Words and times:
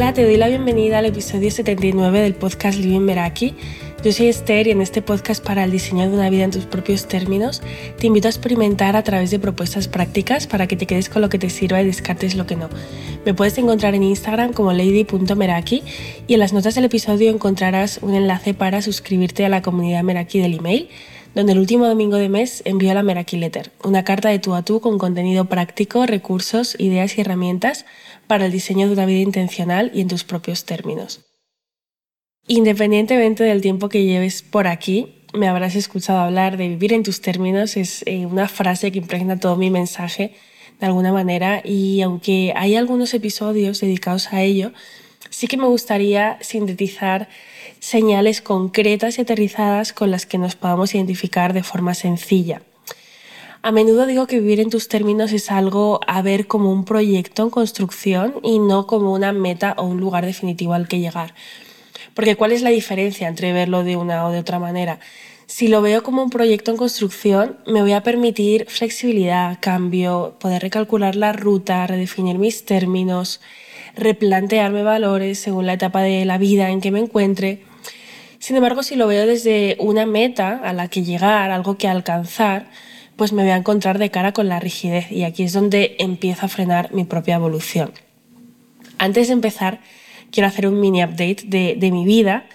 Hola, 0.00 0.14
te 0.14 0.22
doy 0.22 0.36
la 0.36 0.46
bienvenida 0.46 0.98
al 0.98 1.06
episodio 1.06 1.50
79 1.50 2.20
del 2.20 2.36
podcast 2.36 2.78
Living 2.78 3.00
Meraki. 3.00 3.56
Yo 4.04 4.12
soy 4.12 4.28
Esther 4.28 4.68
y 4.68 4.70
en 4.70 4.80
este 4.80 5.02
podcast 5.02 5.44
para 5.44 5.64
el 5.64 5.72
diseño 5.72 6.08
de 6.08 6.14
una 6.14 6.30
vida 6.30 6.44
en 6.44 6.52
tus 6.52 6.66
propios 6.66 7.08
términos 7.08 7.62
te 7.98 8.06
invito 8.06 8.28
a 8.28 8.30
experimentar 8.30 8.94
a 8.94 9.02
través 9.02 9.32
de 9.32 9.40
propuestas 9.40 9.88
prácticas 9.88 10.46
para 10.46 10.68
que 10.68 10.76
te 10.76 10.86
quedes 10.86 11.08
con 11.08 11.20
lo 11.20 11.28
que 11.28 11.40
te 11.40 11.50
sirva 11.50 11.82
y 11.82 11.86
descartes 11.86 12.36
lo 12.36 12.46
que 12.46 12.54
no. 12.54 12.68
Me 13.26 13.34
puedes 13.34 13.58
encontrar 13.58 13.96
en 13.96 14.04
Instagram 14.04 14.52
como 14.52 14.72
lady.meraki 14.72 15.82
y 16.28 16.34
en 16.34 16.38
las 16.38 16.52
notas 16.52 16.76
del 16.76 16.84
episodio 16.84 17.32
encontrarás 17.32 17.98
un 18.00 18.14
enlace 18.14 18.54
para 18.54 18.82
suscribirte 18.82 19.44
a 19.46 19.48
la 19.48 19.62
comunidad 19.62 20.04
Meraki 20.04 20.38
del 20.38 20.58
email 20.58 20.88
donde 21.34 21.52
el 21.52 21.58
último 21.58 21.86
domingo 21.86 22.16
de 22.16 22.28
mes 22.28 22.62
envío 22.64 22.94
la 22.94 23.02
Meraki 23.02 23.36
Letter, 23.36 23.70
una 23.84 24.02
carta 24.02 24.28
de 24.28 24.38
tú 24.38 24.54
a 24.54 24.62
tú 24.62 24.80
con 24.80 24.98
contenido 24.98 25.44
práctico, 25.44 26.06
recursos, 26.06 26.74
ideas 26.78 27.16
y 27.16 27.20
herramientas 27.20 27.84
para 28.28 28.46
el 28.46 28.52
diseño 28.52 28.86
de 28.86 28.92
una 28.92 29.06
vida 29.06 29.20
intencional 29.20 29.90
y 29.92 30.00
en 30.00 30.08
tus 30.08 30.22
propios 30.22 30.64
términos. 30.64 31.24
Independientemente 32.46 33.44
del 33.44 33.60
tiempo 33.60 33.88
que 33.88 34.04
lleves 34.04 34.42
por 34.42 34.68
aquí, 34.68 35.24
me 35.34 35.48
habrás 35.48 35.74
escuchado 35.74 36.20
hablar 36.20 36.56
de 36.56 36.68
vivir 36.68 36.92
en 36.92 37.02
tus 37.02 37.20
términos, 37.20 37.76
es 37.76 38.02
eh, 38.06 38.24
una 38.24 38.48
frase 38.48 38.90
que 38.92 38.98
impregna 38.98 39.38
todo 39.38 39.56
mi 39.56 39.70
mensaje 39.70 40.34
de 40.80 40.86
alguna 40.86 41.12
manera 41.12 41.60
y 41.64 42.00
aunque 42.02 42.52
hay 42.56 42.76
algunos 42.76 43.12
episodios 43.12 43.80
dedicados 43.80 44.32
a 44.32 44.42
ello, 44.42 44.72
sí 45.30 45.46
que 45.46 45.56
me 45.56 45.66
gustaría 45.66 46.38
sintetizar 46.40 47.28
señales 47.80 48.40
concretas 48.40 49.18
y 49.18 49.22
aterrizadas 49.22 49.92
con 49.92 50.10
las 50.10 50.26
que 50.26 50.38
nos 50.38 50.56
podamos 50.56 50.94
identificar 50.94 51.52
de 51.52 51.62
forma 51.62 51.94
sencilla. 51.94 52.62
A 53.60 53.72
menudo 53.72 54.06
digo 54.06 54.28
que 54.28 54.38
vivir 54.38 54.60
en 54.60 54.70
tus 54.70 54.86
términos 54.86 55.32
es 55.32 55.50
algo 55.50 55.98
a 56.06 56.22
ver 56.22 56.46
como 56.46 56.72
un 56.72 56.84
proyecto 56.84 57.42
en 57.42 57.50
construcción 57.50 58.34
y 58.44 58.60
no 58.60 58.86
como 58.86 59.12
una 59.12 59.32
meta 59.32 59.74
o 59.78 59.84
un 59.84 59.98
lugar 59.98 60.24
definitivo 60.24 60.74
al 60.74 60.86
que 60.86 61.00
llegar. 61.00 61.34
Porque 62.14 62.36
¿cuál 62.36 62.52
es 62.52 62.62
la 62.62 62.70
diferencia 62.70 63.26
entre 63.26 63.52
verlo 63.52 63.82
de 63.82 63.96
una 63.96 64.24
o 64.26 64.30
de 64.30 64.38
otra 64.38 64.60
manera? 64.60 65.00
Si 65.46 65.66
lo 65.66 65.82
veo 65.82 66.04
como 66.04 66.22
un 66.22 66.30
proyecto 66.30 66.70
en 66.70 66.76
construcción, 66.76 67.56
me 67.66 67.82
voy 67.82 67.94
a 67.94 68.04
permitir 68.04 68.66
flexibilidad, 68.68 69.58
cambio, 69.60 70.36
poder 70.38 70.62
recalcular 70.62 71.16
la 71.16 71.32
ruta, 71.32 71.86
redefinir 71.86 72.38
mis 72.38 72.64
términos, 72.64 73.40
replantearme 73.96 74.84
valores 74.84 75.40
según 75.40 75.66
la 75.66 75.72
etapa 75.72 76.02
de 76.02 76.24
la 76.24 76.38
vida 76.38 76.70
en 76.70 76.80
que 76.80 76.92
me 76.92 77.00
encuentre. 77.00 77.64
Sin 78.38 78.54
embargo, 78.54 78.84
si 78.84 78.94
lo 78.94 79.08
veo 79.08 79.26
desde 79.26 79.76
una 79.80 80.06
meta 80.06 80.60
a 80.62 80.72
la 80.72 80.86
que 80.86 81.02
llegar, 81.02 81.50
algo 81.50 81.76
que 81.76 81.88
alcanzar, 81.88 82.70
pues 83.18 83.32
me 83.32 83.42
voy 83.42 83.50
a 83.50 83.56
encontrar 83.56 83.98
de 83.98 84.10
cara 84.10 84.32
con 84.32 84.48
la 84.48 84.60
rigidez 84.60 85.10
y 85.10 85.24
aquí 85.24 85.42
es 85.42 85.52
donde 85.52 85.96
empiezo 85.98 86.46
a 86.46 86.48
frenar 86.48 86.94
mi 86.94 87.02
propia 87.02 87.34
evolución. 87.34 87.90
Antes 88.96 89.26
de 89.26 89.32
empezar, 89.32 89.80
quiero 90.30 90.46
hacer 90.46 90.68
un 90.68 90.80
mini 90.80 91.02
update 91.02 91.42
de, 91.44 91.74
de 91.76 91.90
mi 91.90 92.04
vida. 92.04 92.46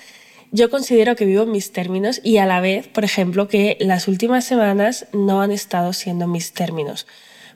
Yo 0.52 0.70
considero 0.70 1.18
que 1.18 1.26
vivo 1.26 1.44
en 1.44 1.52
mis 1.52 1.74
términos 1.74 2.22
y 2.24 2.38
a 2.38 2.46
la 2.46 2.62
vez, 2.62 2.88
por 2.88 3.04
ejemplo, 3.04 3.50
que 3.50 3.76
las 3.82 4.08
últimas 4.08 4.46
semanas 4.46 5.06
no 5.12 5.42
han 5.42 5.52
estado 5.52 5.92
siendo 5.92 6.28
mis 6.28 6.54
términos. 6.54 7.08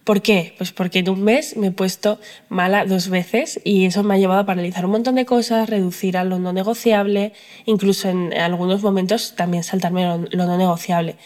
¿Por 0.07 0.21
qué? 0.21 0.53
Pues 0.57 0.71
porque 0.71 0.99
en 0.99 1.09
un 1.09 1.21
mes 1.21 1.57
me 1.57 1.67
he 1.67 1.71
puesto 1.71 2.17
mala 2.47 2.85
dos 2.85 3.09
veces 3.09 3.59
y 3.65 3.85
eso 3.85 4.03
me 4.03 4.15
ha 4.15 4.17
llevado 4.17 4.39
a 4.39 4.45
paralizar 4.45 4.85
un 4.85 4.91
montón 4.91 5.15
de 5.15 5.25
cosas, 5.25 5.69
reducir 5.69 6.17
a 6.17 6.23
lo 6.23 6.39
no 6.39 6.53
negociable, 6.53 7.33
incluso 7.65 8.07
en 8.07 8.33
algunos 8.33 8.83
momentos 8.83 9.35
también 9.35 9.63
saltarme 9.63 10.05
lo, 10.05 10.45
no 10.45 10.57
negociable. 10.57 11.17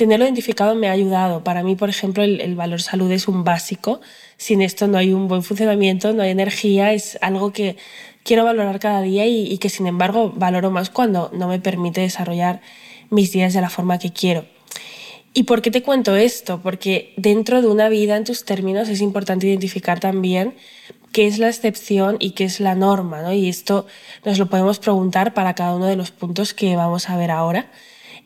Tenerlo 0.00 0.24
identificado 0.24 0.74
me 0.74 0.88
ha 0.88 0.92
ayudado. 0.92 1.44
Para 1.44 1.62
mí, 1.62 1.76
por 1.76 1.90
ejemplo, 1.90 2.22
el, 2.22 2.54
valor 2.54 2.80
salud 2.80 3.12
es 3.12 3.28
un 3.28 3.44
básico. 3.44 4.00
Sin 4.38 4.62
esto 4.62 4.86
no 4.86 4.96
hay 4.96 5.12
un 5.12 5.28
buen 5.28 5.42
funcionamiento, 5.42 6.14
no 6.14 6.22
hay 6.22 6.30
energía, 6.30 6.94
es 6.94 7.18
algo 7.20 7.52
que 7.52 7.76
quiero 8.22 8.44
valorar 8.44 8.80
cada 8.80 9.02
día 9.02 9.26
y 9.26 9.58
que 9.58 9.68
sin 9.68 9.86
embargo 9.86 10.32
valoro 10.34 10.70
más 10.70 10.88
cuando 10.88 11.30
no 11.34 11.48
me 11.48 11.60
permite 11.60 12.00
desarrollar 12.00 12.62
mis 13.10 13.30
días 13.30 13.52
de 13.52 13.60
la 13.60 13.68
forma 13.68 13.98
que 13.98 14.10
quiero. 14.10 14.46
¿Y 15.34 15.42
por 15.42 15.60
qué 15.60 15.70
te 15.70 15.82
cuento 15.82 16.16
esto? 16.16 16.62
Porque 16.62 17.12
dentro 17.18 17.60
de 17.60 17.68
una 17.68 17.90
vida 17.90 18.16
en 18.16 18.24
tus 18.24 18.46
términos 18.46 18.88
es 18.88 19.02
importante 19.02 19.48
identificar 19.48 20.00
también 20.00 20.54
qué 21.12 21.26
es 21.26 21.38
la 21.38 21.50
excepción 21.50 22.16
y 22.20 22.30
qué 22.30 22.44
es 22.44 22.58
la 22.58 22.74
norma, 22.74 23.20
¿no? 23.20 23.34
Y 23.34 23.50
esto 23.50 23.84
nos 24.24 24.38
lo 24.38 24.48
podemos 24.48 24.78
preguntar 24.78 25.34
para 25.34 25.52
cada 25.52 25.74
uno 25.74 25.84
de 25.84 25.96
los 25.96 26.10
puntos 26.10 26.54
que 26.54 26.74
vamos 26.74 27.10
a 27.10 27.18
ver 27.18 27.30
ahora. 27.30 27.70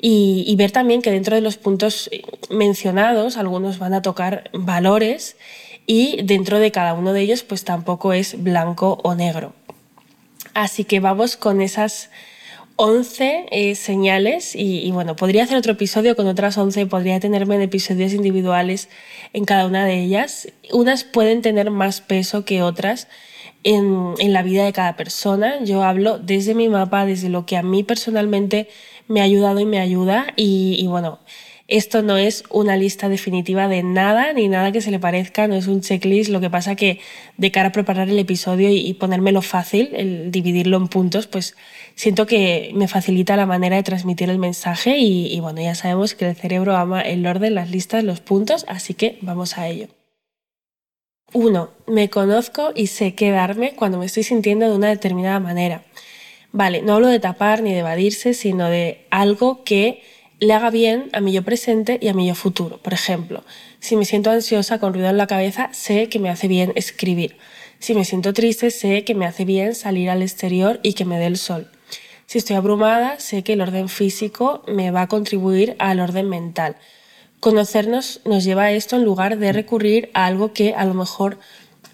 Y, 0.00 0.54
ver 0.56 0.70
también 0.70 1.02
que 1.02 1.10
dentro 1.10 1.34
de 1.34 1.40
los 1.40 1.56
puntos 1.56 2.10
mencionados, 2.50 3.36
algunos 3.36 3.78
van 3.78 3.94
a 3.94 4.02
tocar 4.02 4.50
valores 4.52 5.36
y 5.86 6.22
dentro 6.22 6.58
de 6.58 6.70
cada 6.70 6.94
uno 6.94 7.12
de 7.12 7.22
ellos 7.22 7.42
pues 7.42 7.64
tampoco 7.64 8.12
es 8.12 8.42
blanco 8.42 8.98
o 9.02 9.14
negro. 9.14 9.54
Así 10.52 10.84
que 10.84 11.00
vamos 11.00 11.36
con 11.36 11.60
esas 11.60 12.10
11 12.76 13.46
eh, 13.50 13.74
señales 13.76 14.56
y, 14.56 14.90
bueno, 14.90 15.14
podría 15.14 15.44
hacer 15.44 15.56
otro 15.56 15.72
episodio 15.72 16.16
con 16.16 16.26
otras 16.26 16.58
11, 16.58 16.86
podría 16.86 17.20
tenerme 17.20 17.54
en 17.54 17.62
episodios 17.62 18.12
individuales 18.12 18.88
en 19.32 19.44
cada 19.44 19.66
una 19.66 19.86
de 19.86 20.00
ellas. 20.00 20.48
Unas 20.72 21.04
pueden 21.04 21.40
tener 21.40 21.70
más 21.70 22.00
peso 22.00 22.44
que 22.44 22.62
otras 22.62 23.06
en, 23.62 24.14
en 24.18 24.32
la 24.32 24.42
vida 24.42 24.64
de 24.64 24.72
cada 24.72 24.96
persona. 24.96 25.62
Yo 25.62 25.84
hablo 25.84 26.18
desde 26.18 26.54
mi 26.54 26.68
mapa, 26.68 27.06
desde 27.06 27.28
lo 27.28 27.46
que 27.46 27.56
a 27.56 27.62
mí 27.62 27.84
personalmente 27.84 28.68
me 29.08 29.20
ha 29.20 29.24
ayudado 29.24 29.60
y 29.60 29.66
me 29.66 29.78
ayuda 29.78 30.26
y, 30.36 30.76
y 30.78 30.86
bueno, 30.86 31.20
esto 31.66 32.02
no 32.02 32.18
es 32.18 32.44
una 32.50 32.76
lista 32.76 33.08
definitiva 33.08 33.68
de 33.68 33.82
nada, 33.82 34.34
ni 34.34 34.48
nada 34.48 34.70
que 34.70 34.82
se 34.82 34.90
le 34.90 34.98
parezca, 34.98 35.48
no 35.48 35.54
es 35.54 35.66
un 35.66 35.80
checklist. 35.80 36.28
Lo 36.30 36.40
que 36.40 36.50
pasa 36.50 36.76
que 36.76 37.00
de 37.38 37.50
cara 37.50 37.70
a 37.70 37.72
preparar 37.72 38.10
el 38.10 38.18
episodio 38.18 38.68
y, 38.70 38.92
ponérmelo 38.94 39.40
fácil, 39.40 39.88
el 39.94 40.30
dividirlo 40.30 40.76
en 40.76 40.88
puntos, 40.88 41.26
pues 41.26 41.56
siento 41.94 42.26
que 42.26 42.70
me 42.74 42.86
facilita 42.86 43.36
la 43.36 43.46
manera 43.46 43.76
de 43.76 43.82
transmitir 43.82 44.28
el 44.28 44.38
mensaje 44.38 44.98
y, 44.98 45.26
y 45.34 45.40
bueno, 45.40 45.62
ya 45.62 45.74
sabemos 45.74 46.14
que 46.14 46.28
el 46.28 46.36
cerebro 46.36 46.76
ama 46.76 47.00
el 47.00 47.26
orden, 47.26 47.54
las 47.54 47.70
listas, 47.70 48.04
los 48.04 48.20
puntos, 48.20 48.66
así 48.68 48.92
que 48.92 49.18
vamos 49.22 49.56
a 49.56 49.66
ello. 49.68 49.88
Uno, 51.32 51.70
me 51.86 52.10
conozco 52.10 52.72
y 52.74 52.88
sé 52.88 53.14
quedarme 53.14 53.74
cuando 53.74 53.98
me 53.98 54.06
estoy 54.06 54.22
sintiendo 54.22 54.68
de 54.68 54.76
una 54.76 54.88
determinada 54.88 55.40
manera. 55.40 55.82
Vale, 56.56 56.82
no 56.82 56.94
hablo 56.94 57.08
de 57.08 57.18
tapar 57.18 57.64
ni 57.64 57.72
de 57.72 57.80
evadirse, 57.80 58.32
sino 58.32 58.70
de 58.70 59.08
algo 59.10 59.64
que 59.64 60.04
le 60.38 60.52
haga 60.52 60.70
bien 60.70 61.10
a 61.12 61.20
mi 61.20 61.32
yo 61.32 61.42
presente 61.42 61.98
y 62.00 62.06
a 62.06 62.14
mi 62.14 62.28
yo 62.28 62.36
futuro. 62.36 62.78
Por 62.78 62.92
ejemplo, 62.92 63.42
si 63.80 63.96
me 63.96 64.04
siento 64.04 64.30
ansiosa 64.30 64.78
con 64.78 64.94
ruido 64.94 65.08
en 65.08 65.16
la 65.16 65.26
cabeza, 65.26 65.70
sé 65.72 66.08
que 66.08 66.20
me 66.20 66.30
hace 66.30 66.46
bien 66.46 66.72
escribir. 66.76 67.38
Si 67.80 67.92
me 67.92 68.04
siento 68.04 68.32
triste, 68.32 68.70
sé 68.70 69.02
que 69.02 69.16
me 69.16 69.26
hace 69.26 69.44
bien 69.44 69.74
salir 69.74 70.08
al 70.10 70.22
exterior 70.22 70.78
y 70.84 70.92
que 70.92 71.04
me 71.04 71.18
dé 71.18 71.26
el 71.26 71.38
sol. 71.38 71.72
Si 72.26 72.38
estoy 72.38 72.54
abrumada, 72.54 73.18
sé 73.18 73.42
que 73.42 73.54
el 73.54 73.60
orden 73.60 73.88
físico 73.88 74.62
me 74.68 74.92
va 74.92 75.02
a 75.02 75.08
contribuir 75.08 75.74
al 75.80 75.98
orden 75.98 76.28
mental. 76.28 76.76
Conocernos 77.40 78.20
nos 78.24 78.44
lleva 78.44 78.62
a 78.62 78.72
esto 78.72 78.94
en 78.94 79.04
lugar 79.04 79.38
de 79.38 79.52
recurrir 79.52 80.08
a 80.14 80.26
algo 80.26 80.52
que 80.52 80.72
a 80.72 80.84
lo 80.84 80.94
mejor 80.94 81.36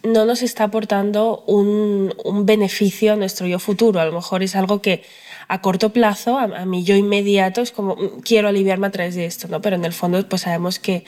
no 0.02 0.24
nos 0.24 0.42
está 0.42 0.64
aportando 0.64 1.44
un, 1.46 2.14
un 2.24 2.46
beneficio 2.46 3.12
a 3.12 3.16
nuestro 3.16 3.46
yo 3.46 3.58
futuro. 3.58 4.00
A 4.00 4.04
lo 4.04 4.12
mejor 4.12 4.42
es 4.42 4.56
algo 4.56 4.80
que 4.80 5.02
a 5.50 5.60
corto 5.60 5.92
plazo, 5.92 6.38
a, 6.38 6.64
mi 6.64 6.84
yo 6.84 6.94
inmediato, 6.94 7.60
es 7.60 7.72
como 7.72 7.96
mm, 7.96 8.20
quiero 8.20 8.48
aliviarme 8.48 8.86
a 8.86 8.90
través 8.92 9.16
de 9.16 9.26
esto, 9.26 9.48
¿no? 9.48 9.60
Pero 9.60 9.74
en 9.74 9.84
el 9.84 9.92
fondo 9.92 10.26
pues 10.28 10.42
sabemos 10.42 10.78
que, 10.78 11.04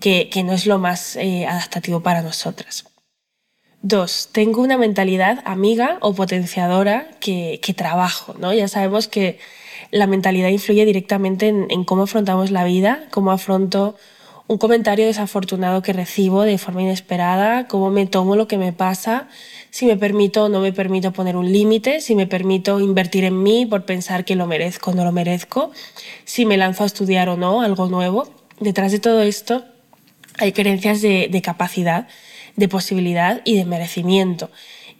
que, 0.00 0.42
no 0.44 0.54
es 0.54 0.66
lo 0.66 0.78
más 0.78 1.16
eh, 1.16 1.46
adaptativo 1.46 2.02
para 2.02 2.22
nosotras. 2.22 2.86
Dos, 3.82 4.30
tengo 4.32 4.62
una 4.62 4.78
mentalidad 4.78 5.42
amiga 5.44 5.98
o 6.00 6.14
potenciadora 6.14 7.10
que, 7.20 7.60
que 7.62 7.74
trabajo, 7.74 8.34
¿no? 8.38 8.54
Ya 8.54 8.66
sabemos 8.66 9.08
que 9.08 9.38
la 9.90 10.06
mentalidad 10.06 10.48
influye 10.48 10.86
directamente 10.86 11.48
en, 11.48 11.66
en 11.68 11.84
cómo 11.84 12.04
afrontamos 12.04 12.50
la 12.50 12.64
vida, 12.64 13.04
cómo 13.10 13.30
afronto 13.30 13.96
un 14.48 14.58
comentario 14.58 15.06
desafortunado 15.06 15.82
que 15.82 15.92
recibo 15.92 16.42
de 16.42 16.58
forma 16.58 16.82
inesperada, 16.82 17.68
cómo 17.68 17.90
me 17.90 18.06
tomo 18.06 18.36
lo 18.36 18.48
que 18.48 18.58
me 18.58 18.72
pasa, 18.72 19.28
si 19.70 19.86
me 19.86 19.96
permito 19.96 20.44
o 20.44 20.48
no 20.48 20.60
me 20.60 20.72
permito 20.72 21.12
poner 21.12 21.36
un 21.36 21.50
límite, 21.50 22.00
si 22.00 22.14
me 22.14 22.26
permito 22.26 22.80
invertir 22.80 23.24
en 23.24 23.42
mí 23.42 23.66
por 23.66 23.84
pensar 23.84 24.24
que 24.24 24.36
lo 24.36 24.46
merezco 24.46 24.90
o 24.90 24.94
no 24.94 25.04
lo 25.04 25.12
merezco, 25.12 25.70
si 26.24 26.44
me 26.44 26.56
lanzo 26.56 26.82
a 26.82 26.86
estudiar 26.86 27.28
o 27.28 27.36
no 27.36 27.62
algo 27.62 27.86
nuevo. 27.86 28.28
Detrás 28.60 28.92
de 28.92 28.98
todo 28.98 29.22
esto 29.22 29.64
hay 30.38 30.52
creencias 30.52 31.00
de, 31.00 31.28
de 31.30 31.42
capacidad, 31.42 32.08
de 32.56 32.68
posibilidad 32.68 33.40
y 33.44 33.56
de 33.56 33.64
merecimiento. 33.64 34.50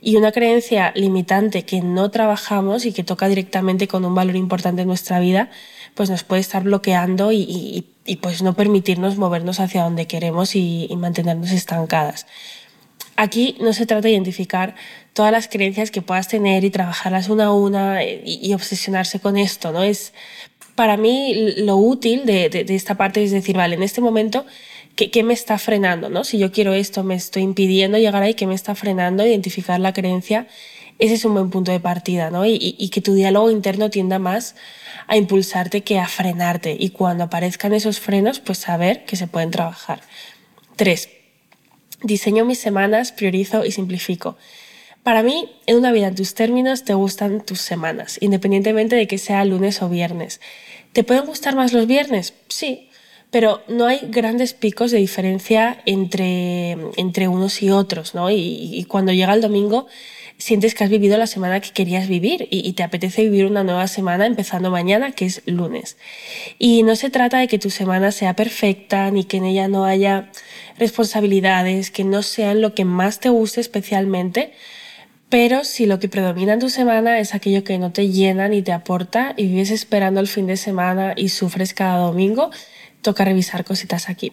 Y 0.04 0.16
una 0.16 0.32
creencia 0.32 0.92
limitante 0.96 1.64
que 1.64 1.80
no 1.80 2.10
trabajamos 2.10 2.84
y 2.86 2.92
que 2.92 3.04
toca 3.04 3.28
directamente 3.28 3.86
con 3.86 4.04
un 4.04 4.16
valor 4.16 4.34
importante 4.34 4.82
en 4.82 4.88
nuestra 4.88 5.20
vida, 5.20 5.48
pues 5.94 6.10
nos 6.10 6.24
puede 6.24 6.40
estar 6.40 6.64
bloqueando 6.64 7.30
y, 7.30 7.86
y, 8.04 8.16
pues 8.16 8.42
no 8.42 8.54
permitirnos 8.54 9.16
movernos 9.16 9.60
hacia 9.60 9.84
donde 9.84 10.08
queremos 10.08 10.56
y, 10.56 10.88
y 10.90 10.96
mantenernos 10.96 11.52
estancadas. 11.52 12.26
Aquí 13.14 13.56
no 13.60 13.72
se 13.72 13.86
trata 13.86 14.02
de 14.02 14.10
identificar 14.10 14.74
todas 15.12 15.30
las 15.30 15.46
creencias 15.46 15.92
que 15.92 16.02
puedas 16.02 16.26
tener 16.26 16.64
y 16.64 16.70
trabajarlas 16.70 17.28
una 17.28 17.46
a 17.46 17.52
una 17.52 18.02
y, 18.02 18.40
y 18.42 18.54
obsesionarse 18.54 19.20
con 19.20 19.36
esto, 19.36 19.70
¿no? 19.70 19.84
Es 19.84 20.12
para 20.74 20.96
mí 20.96 21.54
lo 21.58 21.76
útil 21.76 22.26
de, 22.26 22.48
de, 22.48 22.64
de, 22.64 22.74
esta 22.74 22.96
parte 22.96 23.22
es 23.22 23.30
decir, 23.30 23.56
vale, 23.56 23.76
en 23.76 23.84
este 23.84 24.00
momento 24.00 24.46
¿Qué, 24.96 25.22
me 25.22 25.34
está 25.34 25.58
frenando? 25.58 26.08
¿no? 26.10 26.24
Si 26.24 26.38
yo 26.38 26.52
quiero 26.52 26.74
esto, 26.74 27.02
me 27.02 27.14
estoy 27.14 27.42
impidiendo 27.42 27.98
llegar 27.98 28.22
ahí, 28.22 28.34
¿qué 28.34 28.46
me 28.46 28.54
está 28.54 28.74
frenando? 28.74 29.26
Identificar 29.26 29.80
la 29.80 29.92
creencia 29.92 30.46
ese 30.98 31.14
es 31.14 31.24
un 31.24 31.34
buen 31.34 31.50
punto 31.50 31.72
de 31.72 31.80
partida, 31.80 32.30
¿no? 32.30 32.46
Y, 32.46 32.76
y, 32.78 32.88
que 32.90 33.00
tu 33.00 33.14
diálogo 33.14 33.50
interno 33.50 33.90
tienda 33.90 34.20
más 34.20 34.54
a 35.08 35.16
impulsarte 35.16 35.82
que 35.82 35.98
a 35.98 36.06
frenarte. 36.06 36.76
Y 36.78 36.90
cuando 36.90 37.24
aparezcan 37.24 37.72
esos 37.72 37.98
frenos, 37.98 38.38
pues 38.38 38.58
saber 38.58 39.04
que 39.04 39.16
se 39.16 39.26
pueden 39.26 39.50
trabajar. 39.50 40.00
Tres, 40.76 41.08
diseño 42.02 42.44
mis 42.44 42.60
semanas, 42.60 43.10
priorizo 43.10 43.64
y 43.64 43.72
simplifico. 43.72 44.36
Para 45.02 45.24
mí, 45.24 45.50
en 45.66 45.76
una 45.76 45.90
vida 45.90 46.06
en 46.06 46.14
tus 46.14 46.34
términos, 46.34 46.84
te 46.84 46.94
gustan 46.94 47.44
tus 47.44 47.60
semanas, 47.60 48.18
independientemente 48.20 48.94
de 48.94 49.08
que 49.08 49.18
sea 49.18 49.44
lunes 49.44 49.82
o 49.82 49.88
viernes. 49.88 50.40
¿Te 50.92 51.02
pueden 51.02 51.26
gustar 51.26 51.56
más 51.56 51.72
los 51.72 51.88
viernes? 51.88 52.34
Sí, 52.46 52.90
pero 53.32 53.62
no 53.66 53.86
hay 53.86 54.00
grandes 54.10 54.52
picos 54.52 54.90
de 54.90 54.98
diferencia 54.98 55.80
entre, 55.86 56.72
entre 56.98 57.28
unos 57.28 57.62
y 57.62 57.70
otros, 57.70 58.14
¿no? 58.14 58.30
Y, 58.30 58.84
cuando 58.88 59.10
llega 59.10 59.32
el 59.32 59.40
domingo, 59.40 59.86
sientes 60.36 60.74
que 60.74 60.84
has 60.84 60.90
vivido 60.90 61.16
la 61.16 61.26
semana 61.26 61.60
que 61.60 61.70
querías 61.70 62.08
vivir 62.08 62.46
y, 62.50 62.68
y, 62.68 62.74
te 62.74 62.82
apetece 62.82 63.22
vivir 63.22 63.46
una 63.46 63.64
nueva 63.64 63.88
semana 63.88 64.26
empezando 64.26 64.70
mañana, 64.70 65.12
que 65.12 65.24
es 65.24 65.40
lunes. 65.46 65.96
Y 66.58 66.82
no 66.82 66.94
se 66.94 67.08
trata 67.08 67.38
de 67.38 67.48
que 67.48 67.58
tu 67.58 67.70
semana 67.70 68.12
sea 68.12 68.36
perfecta 68.36 69.10
ni 69.10 69.24
que 69.24 69.38
en 69.38 69.46
ella 69.46 69.66
no 69.66 69.86
haya 69.86 70.30
responsabilidades, 70.78 71.90
que 71.90 72.04
no 72.04 72.22
sean 72.22 72.60
lo 72.60 72.74
que 72.74 72.84
más 72.84 73.18
te 73.18 73.30
guste 73.30 73.62
especialmente, 73.62 74.52
pero 75.30 75.64
si 75.64 75.86
lo 75.86 75.98
que 75.98 76.10
predomina 76.10 76.52
en 76.52 76.60
tu 76.60 76.68
semana 76.68 77.18
es 77.18 77.34
aquello 77.34 77.64
que 77.64 77.78
no 77.78 77.92
te 77.92 78.10
llena 78.10 78.48
ni 78.48 78.60
te 78.60 78.72
aporta 78.72 79.32
y 79.38 79.46
vives 79.46 79.70
esperando 79.70 80.20
el 80.20 80.28
fin 80.28 80.46
de 80.46 80.58
semana 80.58 81.14
y 81.16 81.30
sufres 81.30 81.72
cada 81.72 81.96
domingo, 81.96 82.50
toca 83.02 83.24
revisar 83.24 83.64
cositas 83.64 84.08
aquí. 84.08 84.32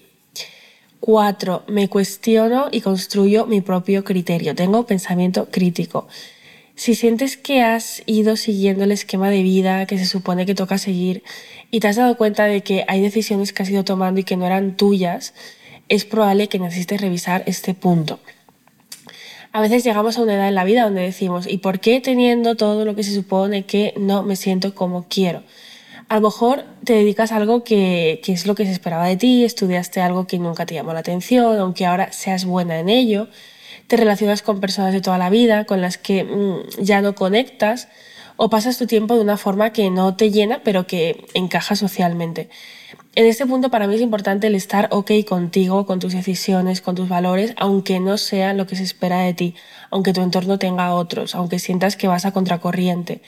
Cuatro, 1.00 1.63
me 1.68 1.89
cuestiono 1.89 2.68
y 2.71 2.81
construyo 2.81 3.45
mi 3.45 3.62
propio 3.62 4.04
criterio. 4.04 4.56
Tengo 4.56 4.86
pensamiento 4.86 5.50
crítico. 5.50 6.07
Si 6.75 6.95
sientes 6.95 7.36
que 7.36 7.62
has 7.62 8.04
ido 8.06 8.38
siguiendo 8.38 8.86
el 8.86 8.92
esquema 8.92 9.30
de 9.30 9.44
vida 9.44 9.86
que 9.86 9.98
se 9.98 10.06
supone 10.06 10.45
que 10.45 10.56
toca 10.56 10.77
seguir 10.77 11.24
y 11.71 11.81
te 11.81 11.89
has 11.89 11.98
dado 11.98 12.16
cuenta 12.16 12.45
de 12.45 12.62
que 12.62 12.86
hay 12.88 13.01
decisiones 13.01 13.51
que 13.51 13.63
has 13.63 13.69
ido 13.69 13.83
tomando 13.83 14.21
y 14.21 14.24
que 14.24 14.38
no 14.38 14.45
eran 14.45 14.77
tuyas, 14.77 15.33
es 15.89 16.06
probable 16.06 16.48
que 16.48 16.60
necesites 16.60 17.01
revisar 17.01 17.44
este 17.45 17.74
punto 17.74 18.19
a 19.51 19.62
veces 19.62 19.83
llegamos 19.83 20.18
a 20.18 20.21
una 20.21 20.36
edad 20.36 20.48
en 20.48 20.56
la 20.56 20.63
vida 20.63 20.83
donde 20.83 21.01
decimos, 21.01 21.48
¿y 21.48 21.57
por 21.57 21.80
qué 21.80 22.01
teniendo 22.01 22.56
todo 22.56 22.86
lo 22.86 22.95
que 22.95 23.04
se 23.04 23.13
supone 23.13 23.66
que 23.66 23.94
no 23.98 24.24
me 24.24 24.36
siento 24.36 24.75
como 24.75 25.07
quiero? 25.07 25.44
A 26.09 26.15
lo 26.15 26.21
mejor 26.21 26.63
te 26.83 26.94
dedicas 26.94 27.31
a 27.31 27.35
algo 27.35 27.63
que, 27.63 28.19
es 28.25 28.47
lo 28.47 28.56
que 28.56 28.65
se 28.65 28.71
esperaba 28.71 29.06
de 29.06 29.15
ti, 29.15 29.45
estudiaste 29.45 30.01
algo 30.01 30.25
que 30.25 30.39
nunca 30.39 30.65
te 30.65 30.73
llamó 30.73 30.91
la 30.91 31.01
atención, 31.01 31.59
aunque 31.59 31.85
ahora 31.85 32.11
seas 32.11 32.45
buena 32.45 32.79
en 32.79 32.89
ello, 32.89 33.27
te 33.85 33.95
relacionas 33.95 34.41
con 34.41 34.59
personas 34.59 34.91
de 34.91 35.01
toda 35.01 35.19
la 35.19 35.29
vida 35.29 35.65
con 35.65 35.81
las 35.81 36.00
que 36.00 36.23
mm, 36.23 36.81
ya 36.81 37.01
no 37.01 37.13
conectas 37.13 37.89
o 38.38 38.50
pasas 38.50 38.79
tu 38.79 38.88
tiempo 38.88 39.15
de 39.15 39.21
una 39.21 39.38
forma 39.38 39.71
que 39.71 39.91
no 39.91 40.15
te 40.15 40.31
llena 40.31 40.61
pero 40.63 40.88
que 40.88 41.25
encaja 41.35 41.75
socialmente. 41.75 42.50
En 43.13 43.25
este 43.25 43.45
punto 43.45 43.69
para 43.69 43.85
mí 43.85 43.94
es 43.94 44.01
importante 44.01 44.47
el 44.47 44.56
estar 44.56 44.88
ok 44.91 45.11
contigo, 45.27 45.85
con 45.85 46.00
tus 46.00 46.13
decisiones, 46.13 46.81
con 46.81 46.95
tus 46.95 47.07
valores, 47.07 47.53
aunque 47.57 48.00
no 48.00 48.17
sea 48.17 48.53
lo 48.53 48.65
que 48.65 48.75
se 48.75 48.83
espera 48.83 49.19
de 49.19 49.35
ti, 49.35 49.56
aunque 49.91 50.13
tu 50.13 50.21
entorno 50.21 50.57
tenga 50.57 50.95
otros, 50.95 51.35
aunque 51.35 51.59
sientas 51.59 51.95
que 51.95 52.07
vas 52.07 52.25
a 52.25 52.31
contracorriente. 52.31 53.21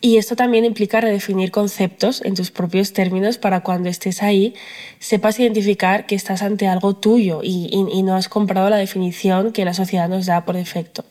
Y 0.00 0.18
esto 0.18 0.36
también 0.36 0.64
implica 0.64 1.00
redefinir 1.00 1.50
conceptos 1.50 2.22
en 2.24 2.34
tus 2.34 2.50
propios 2.50 2.92
términos 2.92 3.38
para 3.38 3.60
cuando 3.60 3.88
estés 3.88 4.22
ahí 4.22 4.54
sepas 4.98 5.40
identificar 5.40 6.06
que 6.06 6.14
estás 6.14 6.42
ante 6.42 6.68
algo 6.68 6.96
tuyo 6.96 7.40
y, 7.42 7.70
y 7.72 8.02
no 8.02 8.14
has 8.14 8.28
comprado 8.28 8.68
la 8.68 8.76
definición 8.76 9.52
que 9.52 9.64
la 9.64 9.74
sociedad 9.74 10.08
nos 10.08 10.26
da 10.26 10.44
por 10.44 10.56
defecto. 10.56 11.04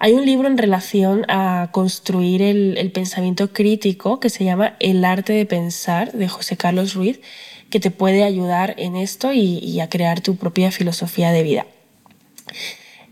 Hay 0.00 0.12
un 0.12 0.24
libro 0.24 0.46
en 0.46 0.58
relación 0.58 1.24
a 1.28 1.70
construir 1.72 2.40
el, 2.40 2.92
pensamiento 2.92 3.52
crítico 3.52 4.20
que 4.20 4.30
se 4.30 4.44
llama 4.44 4.76
El 4.78 5.04
arte 5.04 5.32
de 5.32 5.44
pensar 5.44 6.12
de 6.12 6.28
José 6.28 6.56
Carlos 6.56 6.94
Ruiz, 6.94 7.20
que 7.68 7.80
te 7.80 7.90
puede 7.90 8.22
ayudar 8.22 8.74
en 8.78 8.94
esto 8.94 9.32
y, 9.32 9.80
a 9.80 9.88
crear 9.88 10.20
tu 10.20 10.36
propia 10.36 10.70
filosofía 10.70 11.32
de 11.32 11.42
vida. 11.42 11.66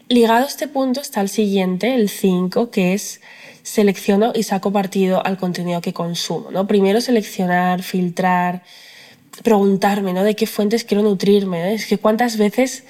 Ligado 0.09 0.45
a 0.45 0.49
este 0.49 0.69
punto 0.69 1.01
está 1.01 1.21
el 1.21 1.29
siguiente, 1.29 1.93
el 1.93 2.09
5, 2.09 2.71
que 2.71 2.95
es 2.95 3.21
selecciono 3.67 4.31
y 4.33 4.45
saco 4.45 4.71
partido 4.71 5.27
al 5.27 5.39
contenido 5.39 5.81
que 5.81 5.93
consumo. 5.93 6.53
¿no? 6.53 6.69
Primero 6.69 7.01
seleccionar, 7.01 7.83
filtrar, 7.83 8.63
preguntarme 9.43 10.13
¿no? 10.13 10.23
de 10.23 10.37
qué 10.37 10.47
fuentes 10.47 10.85
quiero 10.85 11.03
nutrirme. 11.03 11.75
Es 11.75 11.87
que 11.87 11.99
cuántas 11.99 12.37
veces 12.37 12.85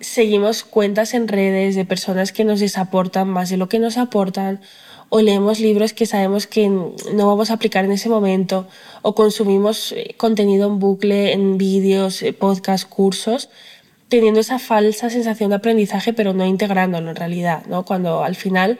seguimos 0.00 0.64
cuentas 0.64 1.12
en 1.12 1.28
redes 1.28 1.76
de 1.76 1.84
personas 1.84 2.32
que 2.32 2.44
nos 2.44 2.60
desaportan 2.60 3.28
más 3.28 3.50
de 3.50 3.58
lo 3.58 3.68
que 3.68 3.78
nos 3.78 3.98
aportan, 3.98 4.62
o 5.10 5.20
leemos 5.20 5.60
libros 5.60 5.92
que 5.92 6.06
sabemos 6.06 6.46
que 6.46 6.68
no 6.68 7.26
vamos 7.26 7.50
a 7.50 7.54
aplicar 7.54 7.84
en 7.84 7.92
ese 7.92 8.08
momento, 8.08 8.66
o 9.02 9.14
consumimos 9.14 9.92
eh, 9.92 10.14
contenido 10.16 10.66
en 10.66 10.78
bucle, 10.78 11.32
en 11.32 11.58
vídeos, 11.58 12.22
eh, 12.22 12.32
podcasts, 12.32 12.86
cursos, 12.86 13.50
teniendo 14.08 14.40
esa 14.40 14.58
falsa 14.58 15.10
sensación 15.10 15.50
de 15.50 15.56
aprendizaje, 15.56 16.14
pero 16.14 16.32
no 16.32 16.46
integrándolo 16.46 17.10
en 17.10 17.16
realidad, 17.16 17.66
¿no? 17.66 17.84
Cuando 17.84 18.24
al 18.24 18.36
final 18.36 18.78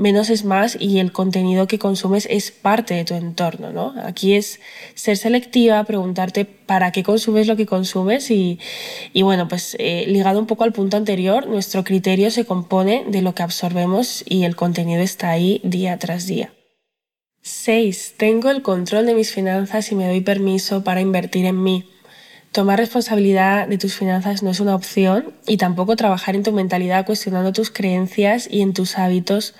menos 0.00 0.30
es 0.30 0.44
más 0.44 0.76
y 0.80 0.98
el 0.98 1.12
contenido 1.12 1.66
que 1.66 1.78
consumes 1.78 2.26
es 2.30 2.50
parte 2.50 2.94
de 2.94 3.04
tu 3.04 3.14
entorno, 3.14 3.70
¿no? 3.72 3.94
Aquí 4.02 4.34
es 4.34 4.60
ser 4.94 5.16
selectiva, 5.16 5.84
preguntarte 5.84 6.44
para 6.44 6.90
qué 6.90 7.02
consumes 7.02 7.46
lo 7.46 7.56
que 7.56 7.66
consumes 7.66 8.30
y, 8.30 8.58
bueno, 9.14 9.48
pues 9.48 9.76
eh, 9.78 10.04
ligado 10.08 10.38
un 10.40 10.46
poco 10.46 10.64
al 10.64 10.72
punto 10.72 10.96
anterior, 10.96 11.46
nuestro 11.46 11.84
criterio 11.84 12.30
se 12.30 12.44
compone 12.44 13.04
de 13.06 13.22
lo 13.22 13.34
que 13.34 13.42
absorbemos 13.42 14.24
y 14.26 14.44
el 14.44 14.56
contenido 14.56 15.02
está 15.02 15.30
ahí 15.30 15.60
día 15.62 15.98
tras 15.98 16.26
día. 16.26 16.52
6. 17.42 18.14
Tengo 18.16 18.50
el 18.50 18.62
control 18.62 19.06
de 19.06 19.14
mis 19.14 19.32
finanzas 19.32 19.90
y 19.92 19.94
me 19.94 20.06
doy 20.06 20.20
permiso 20.20 20.84
para 20.84 21.00
invertir 21.00 21.46
en 21.46 21.62
mí. 21.62 21.84
Tomar 22.52 22.80
responsabilidad 22.80 23.68
de 23.68 23.78
tus 23.78 23.94
finanzas 23.94 24.42
no 24.42 24.50
es 24.50 24.58
una 24.58 24.74
opción 24.74 25.32
y 25.46 25.56
tampoco 25.56 25.94
trabajar 25.94 26.34
en 26.34 26.42
tu 26.42 26.52
mentalidad 26.52 27.06
cuestionando 27.06 27.52
tus 27.52 27.70
creencias 27.70 28.48
y 28.50 28.60
en 28.60 28.74
tus 28.74 28.98
hábitos 28.98 29.54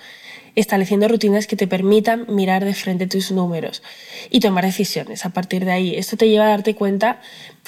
estableciendo 0.55 1.07
rutinas 1.07 1.47
que 1.47 1.55
te 1.55 1.67
permitan 1.67 2.25
mirar 2.29 2.65
de 2.65 2.73
frente 2.73 3.07
tus 3.07 3.31
números 3.31 3.81
y 4.29 4.39
tomar 4.39 4.65
decisiones 4.65 5.25
a 5.25 5.29
partir 5.29 5.65
de 5.65 5.71
ahí. 5.71 5.95
Esto 5.95 6.17
te 6.17 6.29
lleva 6.29 6.45
a 6.45 6.49
darte 6.49 6.75
cuenta 6.75 7.21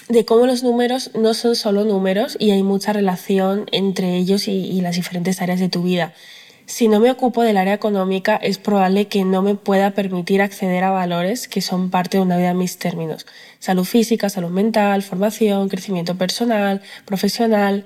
de 0.09 0.25
cómo 0.25 0.45
los 0.45 0.63
números 0.63 1.11
no 1.13 1.33
son 1.33 1.55
solo 1.55 1.85
números 1.85 2.35
y 2.39 2.51
hay 2.51 2.63
mucha 2.63 2.93
relación 2.93 3.65
entre 3.71 4.15
ellos 4.15 4.47
y, 4.47 4.81
las 4.81 4.95
diferentes 4.95 5.41
áreas 5.41 5.59
de 5.59 5.69
tu 5.69 5.83
vida. 5.83 6.13
Si 6.65 6.87
no 6.87 6.99
me 6.99 7.11
ocupo 7.11 7.43
del 7.43 7.57
área 7.57 7.73
económica, 7.73 8.37
es 8.37 8.57
probable 8.57 9.07
que 9.07 9.25
no 9.25 9.41
me 9.41 9.55
pueda 9.55 9.91
permitir 9.91 10.41
acceder 10.41 10.83
a 10.83 10.91
valores 10.91 11.47
que 11.47 11.61
son 11.61 11.89
parte 11.89 12.17
de 12.17 12.23
una 12.23 12.37
vida 12.37 12.51
en 12.51 12.57
mis 12.57 12.77
términos. 12.77 13.25
Salud 13.59 13.83
física, 13.83 14.29
salud 14.29 14.49
mental, 14.49 15.03
formación, 15.03 15.67
crecimiento 15.67 16.15
personal, 16.17 16.81
profesional 17.05 17.85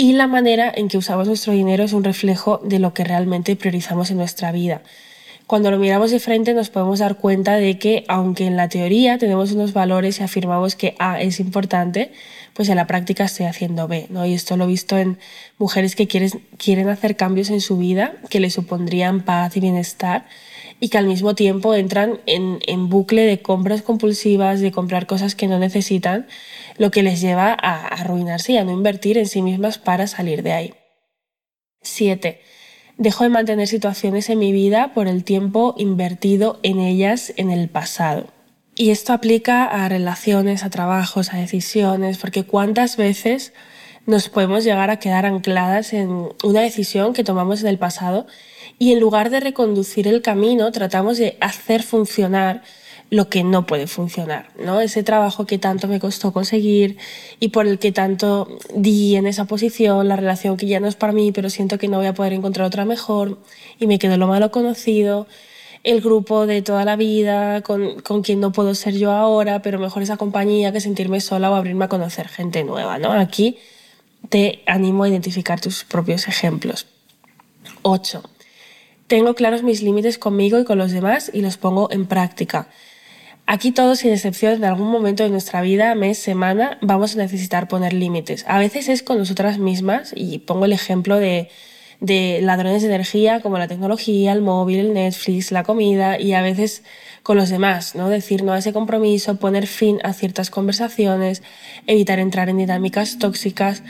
y 0.00 0.14
la 0.14 0.26
manera 0.26 0.72
en 0.74 0.88
que 0.88 0.96
usamos 0.96 1.26
nuestro 1.26 1.52
dinero 1.52 1.84
es 1.84 1.92
un 1.92 2.04
reflejo 2.04 2.58
de 2.64 2.78
lo 2.78 2.94
que 2.94 3.04
realmente 3.04 3.54
priorizamos 3.54 4.10
en 4.10 4.16
nuestra 4.16 4.50
vida. 4.50 4.80
Cuando 5.50 5.72
lo 5.72 5.78
miramos 5.78 6.12
de 6.12 6.20
frente 6.20 6.54
nos 6.54 6.70
podemos 6.70 7.00
dar 7.00 7.16
cuenta 7.16 7.56
de 7.56 7.76
que 7.76 8.04
aunque 8.06 8.46
en 8.46 8.56
la 8.56 8.68
teoría 8.68 9.18
tenemos 9.18 9.50
unos 9.50 9.72
valores 9.72 10.20
y 10.20 10.22
afirmamos 10.22 10.76
que 10.76 10.94
A 11.00 11.20
es 11.20 11.40
importante, 11.40 12.12
pues 12.54 12.68
en 12.68 12.76
la 12.76 12.86
práctica 12.86 13.24
estoy 13.24 13.46
haciendo 13.46 13.88
B. 13.88 14.06
¿no? 14.10 14.24
Y 14.24 14.34
esto 14.34 14.56
lo 14.56 14.62
he 14.62 14.66
visto 14.68 14.96
en 14.96 15.18
mujeres 15.58 15.96
que 15.96 16.06
quieren, 16.06 16.30
quieren 16.56 16.88
hacer 16.88 17.16
cambios 17.16 17.50
en 17.50 17.60
su 17.60 17.76
vida 17.78 18.14
que 18.28 18.38
les 18.38 18.54
supondrían 18.54 19.24
paz 19.24 19.56
y 19.56 19.60
bienestar 19.60 20.24
y 20.78 20.88
que 20.88 20.98
al 20.98 21.08
mismo 21.08 21.34
tiempo 21.34 21.74
entran 21.74 22.20
en, 22.26 22.60
en 22.68 22.88
bucle 22.88 23.22
de 23.22 23.42
compras 23.42 23.82
compulsivas, 23.82 24.60
de 24.60 24.70
comprar 24.70 25.08
cosas 25.08 25.34
que 25.34 25.48
no 25.48 25.58
necesitan 25.58 26.28
lo 26.78 26.92
que 26.92 27.02
les 27.02 27.20
lleva 27.20 27.56
a 27.60 27.88
arruinarse 27.88 28.52
y 28.52 28.58
a 28.58 28.62
no 28.62 28.70
invertir 28.70 29.18
en 29.18 29.26
sí 29.26 29.42
mismas 29.42 29.78
para 29.78 30.06
salir 30.06 30.44
de 30.44 30.52
ahí. 30.52 30.74
7. 31.82 32.40
Dejo 33.00 33.24
de 33.24 33.30
mantener 33.30 33.66
situaciones 33.66 34.28
en 34.28 34.38
mi 34.38 34.52
vida 34.52 34.92
por 34.92 35.08
el 35.08 35.24
tiempo 35.24 35.74
invertido 35.78 36.60
en 36.62 36.80
ellas 36.80 37.32
en 37.38 37.50
el 37.50 37.70
pasado. 37.70 38.26
Y 38.76 38.90
esto 38.90 39.14
aplica 39.14 39.64
a 39.64 39.88
relaciones, 39.88 40.64
a 40.64 40.68
trabajos, 40.68 41.32
a 41.32 41.38
decisiones, 41.38 42.18
porque 42.18 42.44
cuántas 42.44 42.98
veces 42.98 43.54
nos 44.04 44.28
podemos 44.28 44.64
llegar 44.64 44.90
a 44.90 44.98
quedar 44.98 45.24
ancladas 45.24 45.94
en 45.94 46.10
una 46.44 46.60
decisión 46.60 47.14
que 47.14 47.24
tomamos 47.24 47.62
en 47.62 47.68
el 47.68 47.78
pasado 47.78 48.26
y 48.78 48.92
en 48.92 49.00
lugar 49.00 49.30
de 49.30 49.40
reconducir 49.40 50.06
el 50.06 50.20
camino 50.20 50.70
tratamos 50.70 51.16
de 51.16 51.38
hacer 51.40 51.82
funcionar 51.82 52.60
lo 53.10 53.28
que 53.28 53.42
no 53.42 53.66
puede 53.66 53.88
funcionar, 53.88 54.50
¿no? 54.64 54.80
Ese 54.80 55.02
trabajo 55.02 55.44
que 55.44 55.58
tanto 55.58 55.88
me 55.88 55.98
costó 55.98 56.32
conseguir 56.32 56.96
y 57.40 57.48
por 57.48 57.66
el 57.66 57.80
que 57.80 57.90
tanto 57.90 58.58
di 58.72 59.16
en 59.16 59.26
esa 59.26 59.46
posición, 59.46 60.06
la 60.06 60.14
relación 60.14 60.56
que 60.56 60.66
ya 60.66 60.78
no 60.78 60.86
es 60.86 60.94
para 60.94 61.12
mí, 61.12 61.32
pero 61.32 61.50
siento 61.50 61.76
que 61.76 61.88
no 61.88 61.98
voy 61.98 62.06
a 62.06 62.14
poder 62.14 62.32
encontrar 62.32 62.66
otra 62.68 62.84
mejor 62.84 63.38
y 63.80 63.88
me 63.88 63.98
quedo 63.98 64.16
lo 64.16 64.28
malo 64.28 64.52
conocido, 64.52 65.26
el 65.82 66.00
grupo 66.00 66.46
de 66.46 66.62
toda 66.62 66.84
la 66.84 66.94
vida, 66.94 67.62
con, 67.62 68.00
con 68.00 68.22
quien 68.22 68.38
no 68.38 68.52
puedo 68.52 68.76
ser 68.76 68.94
yo 68.94 69.10
ahora, 69.10 69.60
pero 69.60 69.80
mejor 69.80 70.02
esa 70.02 70.16
compañía 70.16 70.72
que 70.72 70.80
sentirme 70.80 71.20
sola 71.20 71.50
o 71.50 71.54
abrirme 71.54 71.86
a 71.86 71.88
conocer 71.88 72.28
gente 72.28 72.62
nueva, 72.62 72.98
¿no? 72.98 73.10
Aquí 73.12 73.58
te 74.28 74.62
animo 74.66 75.02
a 75.02 75.08
identificar 75.08 75.60
tus 75.60 75.82
propios 75.82 76.28
ejemplos. 76.28 76.86
8 77.82 78.22
Tengo 79.08 79.34
claros 79.34 79.62
mis 79.62 79.82
límites 79.82 80.18
conmigo 80.18 80.60
y 80.60 80.64
con 80.64 80.78
los 80.78 80.92
demás 80.92 81.30
y 81.32 81.40
los 81.40 81.56
pongo 81.56 81.90
en 81.90 82.06
práctica. 82.06 82.68
Aquí 83.52 83.72
todos, 83.72 83.98
sin 83.98 84.12
excepción, 84.12 84.52
en 84.52 84.64
algún 84.64 84.92
momento 84.92 85.24
de 85.24 85.28
nuestra 85.28 85.60
vida, 85.60 85.96
mes, 85.96 86.18
semana, 86.18 86.78
vamos 86.82 87.16
a 87.16 87.18
necesitar 87.18 87.66
poner 87.66 87.92
límites. 87.92 88.44
A 88.46 88.60
veces 88.60 88.88
es 88.88 89.02
con 89.02 89.18
nosotras 89.18 89.58
mismas 89.58 90.12
y 90.14 90.38
pongo 90.38 90.66
el 90.66 90.72
ejemplo 90.72 91.16
de, 91.16 91.48
de 91.98 92.38
ladrones 92.42 92.82
de 92.82 92.86
energía 92.86 93.40
como 93.40 93.58
la 93.58 93.66
tecnología, 93.66 94.30
el 94.30 94.40
móvil, 94.40 94.78
el 94.78 94.94
Netflix, 94.94 95.50
la 95.50 95.64
comida 95.64 96.16
y 96.16 96.34
a 96.34 96.42
veces 96.42 96.84
con 97.24 97.36
los 97.36 97.48
demás, 97.48 97.96
¿no? 97.96 98.08
Decir 98.08 98.44
no 98.44 98.52
a 98.52 98.58
ese 98.58 98.72
compromiso, 98.72 99.34
poner 99.34 99.66
fin 99.66 99.98
a 100.04 100.12
ciertas 100.12 100.48
conversaciones, 100.48 101.42
evitar 101.88 102.20
entrar 102.20 102.50
en 102.50 102.58
dinámicas 102.58 103.18
tóxicas, 103.18 103.82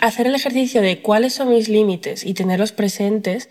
hacer 0.00 0.28
el 0.28 0.36
ejercicio 0.36 0.82
de 0.82 1.02
cuáles 1.02 1.34
son 1.34 1.48
mis 1.48 1.68
límites 1.68 2.24
y 2.24 2.34
tenerlos 2.34 2.70
presentes 2.70 3.48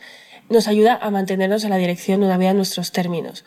nos 0.50 0.68
ayuda 0.68 0.98
a 1.02 1.10
mantenernos 1.10 1.64
en 1.64 1.72
la 1.72 1.78
dirección 1.78 2.20
de 2.20 2.28
una 2.28 2.38
vida 2.38 2.52
en 2.52 2.58
nuestros 2.58 2.92
términos. 2.92 3.44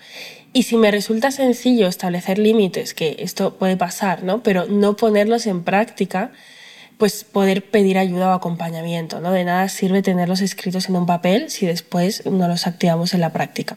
Y 0.52 0.64
si 0.64 0.76
me 0.76 0.90
resulta 0.90 1.30
sencillo 1.30 1.86
establecer 1.86 2.38
límites, 2.38 2.94
que 2.94 3.16
esto 3.18 3.54
puede 3.54 3.76
pasar, 3.76 4.22
¿no? 4.22 4.42
Pero 4.42 4.66
no 4.66 4.96
ponerlos 4.96 5.46
en 5.46 5.62
práctica, 5.62 6.32
pues 6.98 7.24
poder 7.24 7.62
pedir 7.70 7.98
ayuda 7.98 8.30
o 8.30 8.32
acompañamiento, 8.32 9.20
¿no? 9.20 9.32
De 9.32 9.44
nada 9.44 9.68
sirve 9.68 10.02
tenerlos 10.02 10.40
escritos 10.40 10.88
en 10.88 10.96
un 10.96 11.06
papel 11.06 11.50
si 11.50 11.66
después 11.66 12.24
no 12.26 12.48
los 12.48 12.66
activamos 12.66 13.12
en 13.12 13.20
la 13.20 13.32
práctica. 13.32 13.76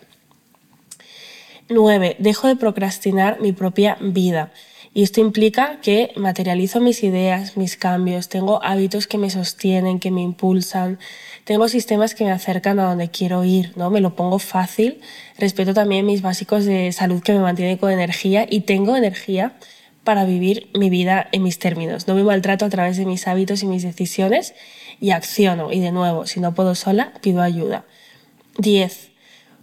9. 1.70 2.16
Dejo 2.20 2.48
de 2.48 2.56
procrastinar 2.56 3.40
mi 3.42 3.52
propia 3.52 3.98
vida. 4.02 4.52
Y 4.94 5.04
esto 5.04 5.22
implica 5.22 5.80
que 5.82 6.12
materializo 6.16 6.80
mis 6.80 7.04
ideas, 7.04 7.58
mis 7.58 7.78
cambios, 7.78 8.28
tengo 8.28 8.64
hábitos 8.64 9.06
que 9.06 9.20
me 9.20 9.30
sostienen, 9.30 10.00
que 10.00 10.10
me 10.10 10.22
impulsan, 10.22 10.98
tengo 11.44 11.68
sistemas 11.68 12.16
que 12.16 12.24
me 12.24 12.32
acercan 12.32 12.80
a 12.80 12.86
donde 12.86 13.10
quiero 13.10 13.44
ir, 13.44 13.72
¿no? 13.76 13.92
Me 13.92 14.02
lo 14.02 14.16
pongo 14.16 14.40
fácil, 14.40 15.00
respeto 15.38 15.76
también 15.76 16.08
mis 16.08 16.24
básicos 16.24 16.66
de 16.66 16.92
salud 16.92 17.22
que 17.22 17.34
me 17.34 17.40
mantienen 17.40 17.78
con 17.78 17.92
energía 17.92 18.48
y 18.50 18.62
tengo 18.62 18.96
energía 18.96 19.54
para 20.04 20.26
vivir 20.26 20.70
mi 20.74 20.90
vida 20.90 21.28
en 21.32 21.44
mis 21.44 21.60
términos. 21.60 22.08
No 22.08 22.16
me 22.16 22.24
maltrato 22.24 22.66
a 22.66 22.70
través 22.70 22.98
de 22.98 23.06
mis 23.06 23.28
hábitos 23.28 23.62
y 23.62 23.68
mis 23.68 23.84
decisiones 23.84 24.56
y 25.00 25.12
acciono. 25.12 25.72
Y 25.72 25.82
de 25.82 25.92
nuevo, 25.92 26.26
si 26.26 26.40
no 26.40 26.56
puedo 26.56 26.74
sola, 26.74 27.14
pido 27.22 27.44
ayuda. 27.44 27.86
10. 28.58 29.12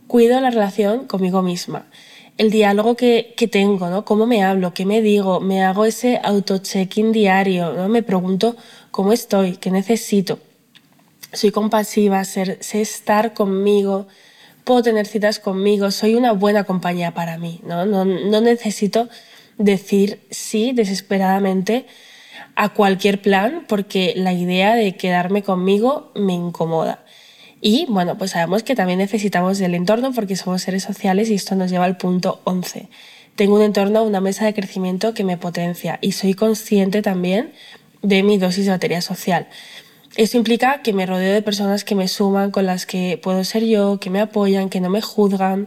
Cuido 0.07 0.41
la 0.41 0.51
relación 0.51 1.07
conmigo 1.09 1.43
misma 1.43 1.87
el 2.39 2.51
diálogo 2.51 2.97
que, 2.97 3.35
tengo, 3.51 3.89
¿no? 3.89 4.05
Cómo 4.05 4.27
me 4.27 4.45
hablo, 4.45 4.75
qué 4.75 4.85
me 4.85 5.01
digo, 5.01 5.41
me 5.41 5.65
hago 5.65 5.85
ese 5.85 6.21
auto-check-in 6.23 7.13
diario, 7.13 7.73
¿no? 7.73 7.89
Me 7.89 8.03
pregunto 8.03 8.57
cómo 8.91 9.13
estoy, 9.13 9.57
qué 9.57 9.71
necesito. 9.71 10.39
Soy 11.33 11.51
compasiva, 11.51 12.25
sé 12.25 12.59
estar 12.73 13.35
conmigo, 13.35 14.07
puedo 14.65 14.83
tener 14.83 15.07
citas 15.07 15.39
conmigo, 15.39 15.91
soy 15.91 16.15
una 16.15 16.33
buena 16.33 16.65
compañía 16.65 17.15
para 17.15 17.39
mí, 17.39 17.61
¿no? 17.65 17.87
No, 17.87 18.05
no 18.05 18.41
necesito 18.41 19.09
decir 19.59 20.21
sí 20.31 20.73
desesperadamente 20.73 21.87
a 22.55 22.71
cualquier 22.71 23.23
plan 23.23 23.65
porque 23.69 24.15
la 24.17 24.33
idea 24.33 24.75
de 24.75 24.97
quedarme 24.97 25.43
conmigo 25.43 26.11
me 26.15 26.35
incomoda. 26.35 27.06
Y 27.69 27.85
bueno, 27.89 28.17
pues 28.17 28.31
sabemos 28.31 28.63
que 28.63 28.77
también 28.77 29.01
necesitamos 29.01 29.59
del 29.59 29.75
entorno 29.75 30.13
porque 30.13 30.37
somos 30.37 30.63
seres 30.63 30.85
sociales 30.85 31.31
y 31.31 31.35
esto 31.35 31.57
nos 31.57 31.69
lleva 31.69 31.85
al 31.85 31.97
punto 31.97 32.41
11. 32.45 32.89
Tengo 33.35 33.57
un 33.57 33.63
entorno, 33.63 34.05
una 34.05 34.21
mesa 34.21 34.45
de 34.45 34.55
crecimiento 34.55 35.15
que 35.15 35.25
me 35.25 35.37
potencia 35.37 35.99
y 36.01 36.13
soy 36.13 36.35
consciente 36.35 37.03
también 37.03 37.53
de 38.03 38.23
mi 38.23 38.39
dosis 38.39 38.67
de 38.67 38.71
batería 38.71 39.01
social. 39.01 39.49
Esto 40.17 40.37
implica 40.37 40.81
que 40.83 40.93
me 40.93 41.07
rodeo 41.07 41.35
de 41.35 41.43
personas 41.43 41.83
que 41.83 41.97
me 41.97 42.07
suman, 42.07 42.53
con 42.53 42.67
las 42.67 42.87
que 42.87 43.19
puedo 43.21 43.43
ser 43.43 43.65
yo, 43.65 43.99
que 43.99 44.11
me 44.11 44.21
apoyan, 44.21 44.69
que 44.69 44.81
no 44.81 44.89
me 44.89 45.03
juzgan. 45.03 45.67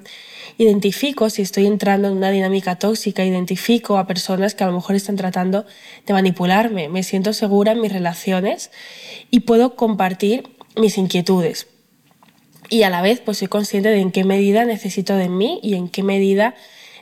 Identifico 0.57 1.29
si 1.29 1.41
estoy 1.41 1.65
entrando 1.65 2.07
en 2.07 2.15
una 2.15 2.31
dinámica 2.31 2.77
tóxica, 2.77 3.25
identifico 3.25 3.97
a 3.97 4.07
personas 4.07 4.55
que 4.55 4.63
a 4.63 4.67
lo 4.67 4.73
mejor 4.73 4.95
están 4.95 5.17
tratando 5.17 5.65
de 6.07 6.13
manipularme. 6.13 6.87
Me 6.87 7.03
siento 7.03 7.33
segura 7.33 7.73
en 7.73 7.81
mis 7.81 7.91
relaciones 7.91 8.71
y 9.29 9.41
puedo 9.41 9.75
compartir 9.75 10.47
mis 10.77 10.97
inquietudes 10.97 11.67
y 12.69 12.83
a 12.83 12.89
la 12.89 13.01
vez 13.01 13.21
pues 13.21 13.39
soy 13.39 13.47
consciente 13.47 13.89
de 13.89 13.99
en 13.99 14.11
qué 14.11 14.23
medida 14.23 14.65
necesito 14.65 15.15
de 15.15 15.29
mí 15.29 15.59
y 15.63 15.75
en 15.75 15.89
qué 15.89 16.03
medida 16.03 16.55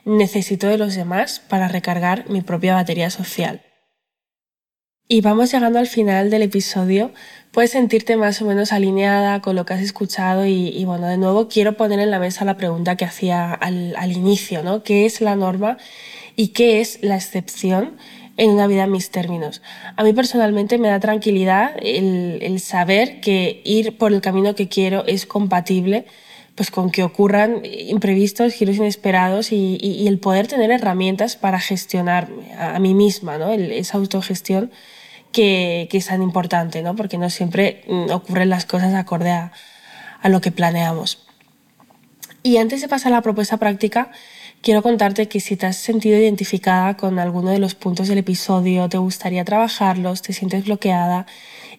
necesito 0.05 0.67
de 0.67 0.77
los 0.77 0.95
demás 0.95 1.41
para 1.47 1.67
recargar 1.67 2.29
mi 2.29 2.41
propia 2.41 2.75
batería 2.75 3.09
social. 3.09 3.61
Y 5.09 5.21
vamos 5.21 5.51
llegando 5.53 5.79
al 5.79 5.87
final 5.87 6.29
del 6.29 6.41
episodio. 6.41 7.11
Puedes 7.51 7.71
sentirte 7.71 8.17
más 8.17 8.41
o 8.41 8.45
menos 8.45 8.73
alineada 8.73 9.41
con 9.41 9.55
lo 9.55 9.65
que 9.65 9.73
has 9.73 9.81
escuchado 9.81 10.45
y, 10.45 10.83
bueno, 10.83 11.07
de 11.07 11.17
nuevo 11.17 11.47
quiero 11.47 11.77
poner 11.77 11.99
en 11.99 12.11
la 12.11 12.19
mesa 12.19 12.43
la 12.43 12.57
pregunta 12.57 12.97
que 12.97 13.05
hacía 13.05 13.53
al, 13.53 14.11
inicio, 14.11 14.63
¿no? 14.63 14.83
¿Qué 14.83 15.05
es 15.05 15.21
la 15.21 15.37
norma 15.37 15.77
y 16.35 16.49
qué 16.49 16.81
es 16.81 16.99
la 17.03 17.15
excepción 17.15 17.95
en 18.37 18.51
una 18.51 18.67
vida 18.67 18.83
en 18.83 18.91
mis 18.91 19.09
términos. 19.09 19.61
A 19.95 20.03
mí 20.03 20.13
personalmente 20.13 20.77
me 20.77 20.87
da 20.87 20.99
tranquilidad 20.99 21.75
el, 21.81 22.59
saber 22.59 23.19
que 23.19 23.61
ir 23.65 23.97
por 23.97 24.13
el 24.13 24.21
camino 24.21 24.55
que 24.55 24.67
quiero 24.67 25.05
es 25.05 25.25
compatible 25.25 26.05
pues 26.55 26.71
con 26.71 26.89
que 26.89 27.03
ocurran 27.03 27.61
imprevistos, 27.63 28.51
giros 28.51 28.77
inesperados 28.77 29.51
y, 29.51 30.07
el 30.07 30.17
poder 30.17 30.47
tener 30.47 30.71
herramientas 30.71 31.35
para 31.35 31.59
gestionar 31.59 32.29
a, 32.57 32.79
mí 32.79 32.95
misma, 32.95 33.37
¿no? 33.37 33.51
esa 33.51 33.97
autogestión 33.97 34.71
que, 35.31 35.87
es 35.91 36.05
tan 36.07 36.23
importante, 36.23 36.81
¿no? 36.81 36.95
porque 36.95 37.19
no 37.19 37.29
siempre 37.29 37.83
mm, 37.87 38.09
ocurren 38.09 38.49
las 38.49 38.65
cosas 38.65 38.95
acorde 38.95 39.29
a, 39.29 39.51
a 40.19 40.29
lo 40.29 40.41
que 40.41 40.51
planeamos. 40.51 41.27
Y 42.41 42.57
antes 42.57 42.81
de 42.81 42.87
pasar 42.87 43.13
a 43.13 43.17
la 43.17 43.21
propuesta 43.21 43.57
práctica, 43.57 44.11
quiero 44.67 44.83
contarte 44.83 45.29
que 45.29 45.39
si 45.39 45.55
te 45.55 45.65
has 45.65 45.77
sentido 45.77 46.19
identificada 46.19 46.97
con 46.97 47.19
alguno 47.19 47.51
de 47.51 47.57
los 47.57 47.73
puntos 47.73 48.09
del 48.09 48.17
episodio, 48.17 48.89
te 48.89 48.97
gustaría 48.97 49.45
trabajarlos, 49.45 50.21
te 50.21 50.33
sientes 50.33 50.65
bloqueada 50.65 51.25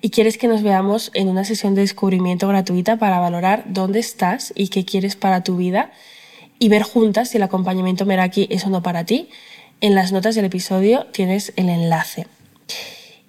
y 0.00 0.08
quieres 0.08 0.38
que 0.38 0.48
nos 0.48 0.62
veamos 0.62 1.10
en 1.12 1.28
una 1.28 1.44
sesión 1.44 1.74
de 1.74 1.82
descubrimiento 1.82 2.48
gratuita 2.48 2.96
para 2.96 3.18
valorar 3.18 3.64
dónde 3.66 3.98
estás 3.98 4.54
y 4.56 4.68
qué 4.68 4.86
quieres 4.86 5.16
para 5.16 5.44
tu 5.44 5.58
vida 5.58 5.92
y 6.58 6.70
ver 6.70 6.80
juntas 6.80 7.28
si 7.28 7.36
el 7.36 7.42
acompañamiento 7.42 8.06
Meraki 8.06 8.48
es 8.50 8.64
o 8.64 8.70
no 8.70 8.82
para 8.82 9.04
ti, 9.04 9.28
en 9.82 9.94
las 9.94 10.10
notas 10.10 10.34
del 10.34 10.46
episodio 10.46 11.08
tienes 11.12 11.52
el 11.56 11.68
enlace. 11.68 12.26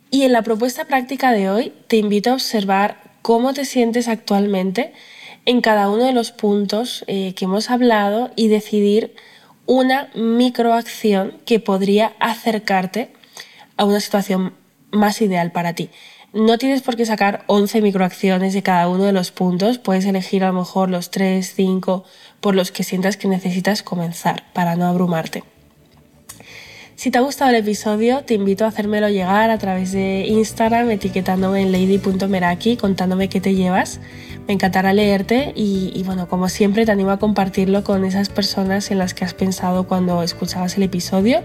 Y 0.10 0.22
en 0.22 0.32
la 0.32 0.42
propuesta 0.42 0.86
práctica 0.86 1.34
de 1.34 1.50
hoy 1.50 1.74
te 1.88 1.98
invito 1.98 2.30
a 2.30 2.36
observar 2.36 3.02
cómo 3.22 3.54
te 3.54 3.66
sientes 3.66 4.08
actualmente 4.08 4.94
en 5.46 5.60
cada 5.60 5.90
uno 5.90 6.06
de 6.06 6.14
los 6.14 6.32
puntos 6.32 7.04
eh, 7.08 7.34
que 7.34 7.44
hemos 7.44 7.70
hablado 7.70 8.32
y 8.38 8.48
decidir 8.48 9.16
una 9.70 10.10
microacción 10.16 11.38
que 11.46 11.60
podría 11.60 12.14
acercarte 12.20 13.14
a 13.78 13.86
una 13.86 14.00
situación 14.00 14.54
más 14.90 15.22
ideal 15.22 15.52
para 15.52 15.74
ti. 15.74 15.92
No 16.34 16.58
tienes 16.58 16.82
por 16.82 16.96
qué 16.96 17.06
sacar 17.06 17.44
11 17.46 17.84
microacciones 17.84 18.56
de 18.56 18.64
cada 18.64 18.90
uno 18.90 19.04
de 19.04 19.12
los 19.12 19.30
puntos, 19.30 19.78
puedes 19.78 20.06
elegir 20.06 20.44
a 20.44 20.48
lo 20.48 20.54
mejor 20.54 20.90
los 20.90 21.12
3, 21.12 21.54
5 21.56 22.04
por 22.40 22.56
los 22.56 22.72
que 22.72 22.84
sientas 22.84 23.16
que 23.16 23.28
necesitas 23.28 23.84
comenzar 23.84 24.44
para 24.54 24.76
no 24.76 24.88
abrumarte. 24.88 25.44
Si 26.96 27.12
te 27.12 27.20
ha 27.20 27.22
gustado 27.22 27.52
el 27.52 27.58
episodio, 27.58 28.24
te 28.24 28.34
invito 28.34 28.66
a 28.66 28.70
hacérmelo 28.70 29.08
llegar 29.08 29.52
a 29.52 29.60
través 29.60 29.92
de 29.92 30.26
Instagram 30.28 30.90
etiquetándome 30.90 31.62
en 31.62 31.72
lady.meraki 31.72 32.76
contándome 32.76 33.30
qué 33.30 33.40
te 33.40 33.54
llevas 33.54 34.00
me 34.50 34.54
encantará 34.54 34.94
leerte 34.94 35.54
y, 35.56 36.02
bueno, 36.08 36.28
como 36.28 36.50
siempre 36.50 36.84
te 36.84 36.92
animo 36.92 37.12
a 37.12 37.20
compartirlo 37.20 37.84
con 37.84 38.04
esas 38.04 38.30
personas 38.30 38.90
en 38.90 38.98
las 38.98 39.14
que 39.14 39.24
has 39.24 39.36
pensado 39.36 39.88
cuando 39.88 40.24
escuchabas 40.24 40.76
el 40.76 40.82
episodio 40.82 41.44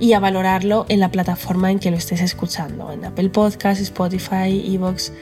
y 0.00 0.14
a 0.14 0.18
valorarlo 0.18 0.84
en 0.88 0.98
la 0.98 1.12
plataforma 1.12 1.70
en 1.70 1.78
que 1.78 1.92
lo 1.92 1.96
estés 1.96 2.20
escuchando, 2.20 2.90
en 2.90 3.04
Apple 3.04 3.28
Podcasts, 3.28 3.80
Spotify, 3.84 4.74
Evox. 4.74 5.12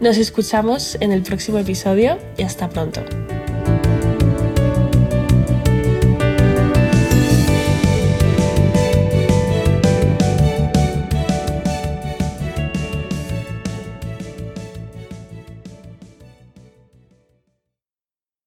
Nos 0.00 0.16
escuchamos 0.16 0.98
en 1.00 1.12
el 1.12 1.22
próximo 1.22 1.58
episodio 1.58 2.18
y 2.36 2.42
hasta 2.42 2.68
pronto. 2.68 3.02